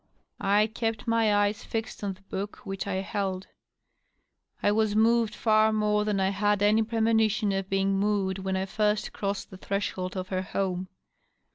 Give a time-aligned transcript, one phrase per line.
[0.39, 3.45] I kept my eyes fixed on the book which I held.
[4.63, 8.65] I was moved far more than I had any premonition of being moved when I
[8.65, 10.87] first crossed the threshold of her home.